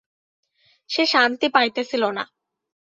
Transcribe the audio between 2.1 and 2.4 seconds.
না।